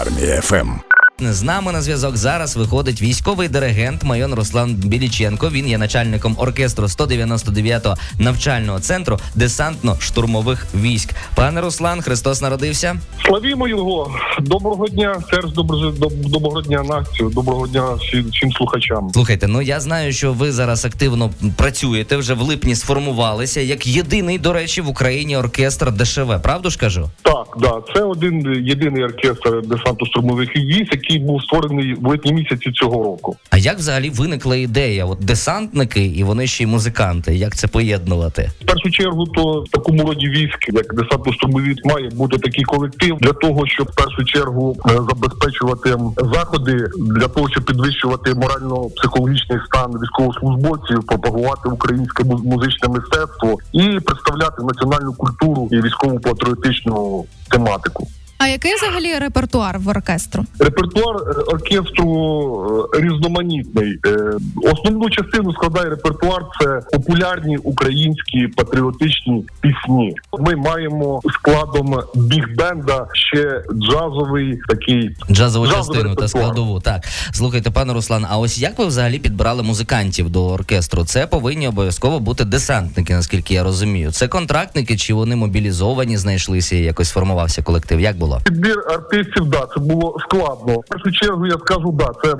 [0.00, 0.89] Армія ФМ.
[1.22, 5.50] З нами на зв'язок зараз виходить військовий диригент майор Руслан Біліченко.
[5.50, 11.10] Він є начальником оркестру 199-го навчального центру десантно-штурмових військ.
[11.34, 12.96] Пане Руслан, Христос народився.
[13.24, 14.14] Славімо його.
[14.40, 19.10] Доброго дня, Серж, доброго, доброго дня, Настю, доброго дня всім, всім слухачам.
[19.12, 22.16] Слухайте, ну я знаю, що ви зараз активно працюєте.
[22.16, 26.42] Вже в липні сформувалися як єдиний, до речі, в Україні оркестр ДШВ.
[26.42, 27.10] Правду ж кажу?
[27.22, 32.72] Так, да, це один єдиний оркестр десанту штурмових військ, який був створений в липні місяці
[32.72, 33.36] цього року.
[33.50, 35.04] А як взагалі виникла ідея?
[35.04, 37.36] От десантники і вони ще й музиканти.
[37.36, 38.50] Як це поєднувати?
[38.60, 43.16] В першу чергу, то в такому роді військ, як десантно штурмові має бути такий колектив
[43.20, 45.96] для того, щоб в першу чергу е, забезпечувати
[46.34, 55.12] заходи для того, щоб підвищувати морально-психологічний стан військовослужбовців, пропагувати українське музичне мистецтво і представляти національну
[55.12, 58.08] культуру і військово патріотичну тематику.
[58.42, 60.44] А який взагалі репертуар в оркестру?
[60.58, 63.98] Репертуар е, оркестру е, різноманітний.
[64.06, 64.32] Е,
[64.72, 66.42] основну частину складає репертуар.
[66.60, 70.14] Це популярні українські патріотичні пісні.
[70.38, 76.80] Ми маємо складом біг-бенда ще джазовий такий джазову частину та складову.
[76.80, 78.26] Так слухайте, пане Руслан.
[78.30, 81.04] А ось як ви взагалі підбирали музикантів до оркестру?
[81.04, 84.12] Це повинні обов'язково бути десантники, наскільки я розумію.
[84.12, 88.00] Це контрактники, чи вони мобілізовані, знайшлися і якось формувався колектив?
[88.00, 88.29] Як було?
[88.30, 88.40] Було.
[88.44, 90.74] Підбір артистів, да, це було складно.
[90.78, 92.34] В першу чергу я скажу, да, це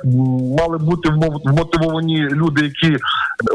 [0.59, 1.09] мали бути
[1.45, 2.97] вмотивовані люди, які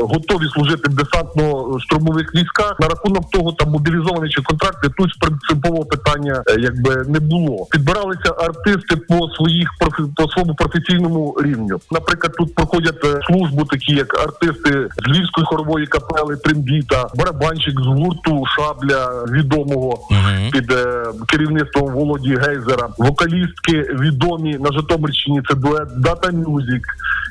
[0.00, 2.76] готові служити в десантно-штурмових військах.
[2.80, 7.66] На рахунок того, там мобілізовані чи контракти, тут принципового питання е, якби не було.
[7.70, 9.68] Підбиралися артисти по своїх
[10.16, 11.80] по своєму професійному рівню.
[11.90, 17.86] Наприклад, тут проходять е, службу, такі як артисти з львівської хорової капели, трембіта, барабанщик з
[17.86, 20.50] гурту шабля відомого uh-huh.
[20.52, 22.36] під е, керівництвом Володі.
[22.36, 25.42] Гейзера, вокалістки відомі на Житомирщині.
[25.48, 26.86] Це дует Data Music,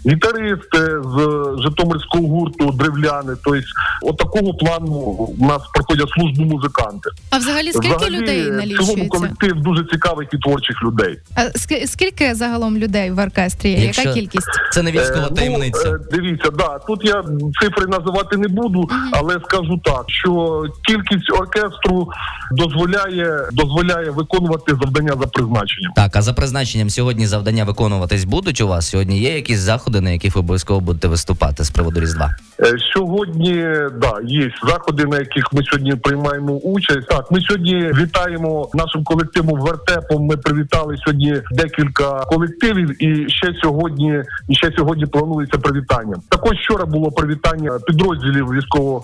[0.07, 3.33] гітаристи з Житомирського гурту Древляни.
[3.43, 3.61] Тобто,
[4.01, 4.95] от такого плану
[5.39, 7.09] у нас проходять службу музиканти.
[7.29, 8.93] А взагалі скільки взагалі, людей налічується?
[8.93, 11.19] цілому колектив дуже цікавих і творчих людей.
[11.35, 11.41] А
[11.85, 13.71] скільки загалом людей в оркестрі?
[13.71, 14.47] Якщо Яка кількість?
[14.71, 15.91] Це не військова е, таємниця.
[15.91, 17.23] Ну, дивіться, да тут я
[17.61, 22.07] цифри називати не буду, е, але скажу так, що кількість оркестру
[22.51, 25.91] дозволяє дозволяє виконувати завдання за призначенням.
[25.95, 28.89] Так, а за призначенням сьогодні завдання виконуватись будуть у вас?
[28.89, 32.35] Сьогодні є якісь заходи, на яких ви обов'язково будете виступати з приводу різдва?
[32.59, 33.53] Е, сьогодні
[34.01, 37.07] да є заходи, на яких ми сьогодні приймаємо участь.
[37.07, 40.25] Так, ми сьогодні вітаємо нашим колективом вертепом.
[40.25, 46.15] Ми привітали сьогодні декілька колективів, і ще сьогодні і ще сьогодні планується привітання.
[46.29, 49.01] Також вчора було привітання підрозділів військово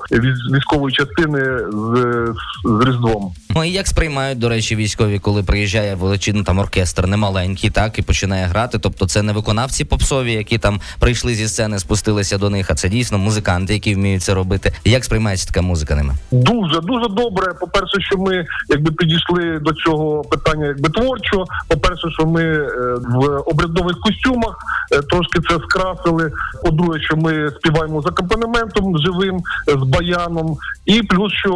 [0.53, 1.39] військової частини
[1.71, 2.25] з,
[2.63, 3.33] з Різдвом.
[3.55, 8.01] Ну і як сприймають до речі, військові, коли приїжджає величинний там оркестр, немаленький, так і
[8.01, 8.79] починає грати.
[8.79, 12.71] Тобто, це не виконавці попсові, які там прийшли зі сцени, спустилися до них.
[12.71, 14.73] А це дійсно музиканти, які вміють це робити.
[14.85, 16.13] Як сприймається така музика ними?
[16.31, 17.53] Дуже дуже добре.
[17.59, 21.45] По перше, що ми якби підійшли до цього питання, якби творчо.
[21.67, 24.57] По перше, що ми е, в обрядових костюмах
[24.91, 26.31] е, трошки це скрасили.
[26.63, 31.53] По-друге, що ми співаємо з акомпанементом живим, з баяном, і плюс що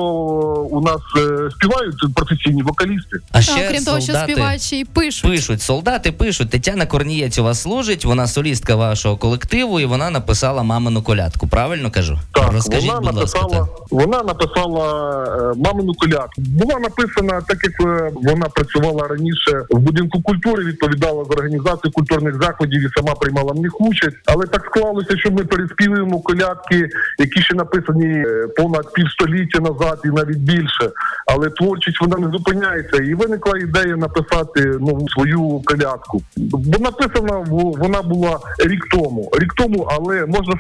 [0.72, 3.18] у нас е, співають професійні вокалісти.
[3.32, 5.32] А ще Окрім того, що співачі пишуть.
[5.32, 6.50] Пишуть, солдати пишуть.
[6.50, 11.48] Тетяна Корнієць у вас служить, вона солістка вашого колективу, і вона написала мамину колядку.
[11.48, 12.20] Правильно кажу?
[12.32, 13.40] Так, Розкажіть, вона будь ласка.
[13.40, 16.42] Написала, вона написала е, мамину колядку.
[16.42, 22.42] Була написана, так як е, вона працювала раніше в будинку культури, відповідала за організацію культурних
[22.42, 24.18] заходів і сама приймала в них участь.
[24.26, 26.90] Але так склалося, що ми переспівуємо колядки,
[27.20, 30.92] які ще написані е, понад півстоліття назад, і навіть більше.
[31.28, 32.98] Але творчість вона не зупиняється.
[33.04, 36.22] І виникла ідея написати ну свою колядку.
[36.38, 37.46] Бо написана
[37.78, 40.54] вона була рік тому, рік тому, але можна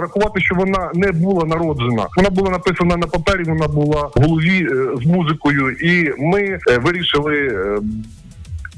[0.00, 2.06] рахувати, що вона не була народжена.
[2.16, 3.42] Вона була написана на папері.
[3.44, 7.78] Вона була в голові е, з музикою, і ми е, вирішили е,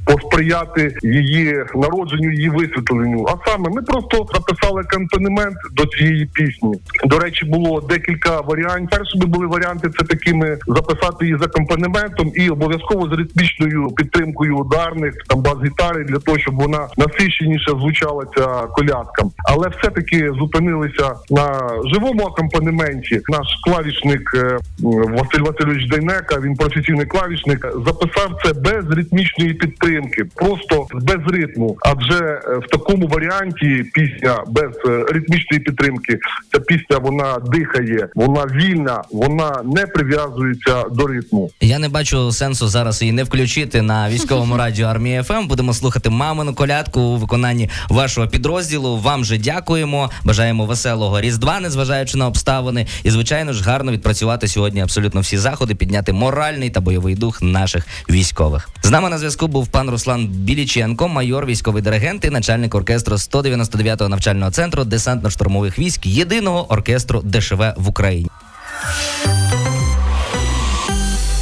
[0.04, 3.26] посприяти її народженню, її висвітленню.
[3.28, 6.74] А саме ми просто записали акомпанемент до цієї пісні.
[7.04, 8.88] До речі, було декілька варіантів.
[8.90, 15.14] Першими були варіанти це такими записати її з акомпанементом і обов'язково з ритмічною підтримкою ударних
[15.28, 19.22] там бас-гітари для того, щоб вона насищеніше звучала ця колядка.
[19.44, 21.60] Але все-таки зупинилися на
[21.94, 23.20] живому акомпанементі.
[23.28, 24.58] Наш клавішник е,
[24.88, 31.76] Василь Васильович Дейнека, він професійний клавішник, записав це без ритмічної підтримки підтримки, просто без ритму.
[31.80, 36.18] Адже е, в такому варіанті пісня без е, ритмічної підтримки,
[36.52, 41.50] ця пісня вона дихає, вона вільна, вона не прив'язується до ритму.
[41.60, 45.46] Я не бачу сенсу зараз її не включити на військовому радіо армії ФМ.
[45.46, 48.96] Будемо слухати мамину колядку у виконанні вашого підрозділу.
[48.96, 50.10] Вам же дякуємо.
[50.24, 52.86] Бажаємо веселого різдва, незважаючи на обставини.
[53.04, 57.86] І звичайно ж гарно відпрацювати сьогодні абсолютно всі заходи, підняти моральний та бойовий дух наших
[58.10, 58.68] військових.
[58.82, 64.08] З нами на зв'язку був пан Руслан Біліченко, майор, військовий диригент і начальник оркестру 199-го
[64.08, 68.28] навчального центру десантно-штурмових військ, єдиного оркестру ДШВ в Україні.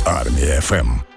[0.05, 1.10] Армія ФМ.